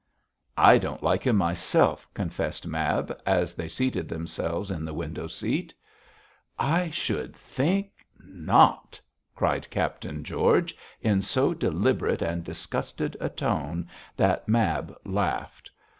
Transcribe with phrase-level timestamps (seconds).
[0.57, 5.75] 'I don't like him myself,' confessed Mab, as they seated themselves in the window seat.
[6.57, 8.99] 'I should think not!'
[9.35, 13.87] cried Captain George, in so deliberate and disgusted a tone
[14.17, 15.69] that Mab laughed.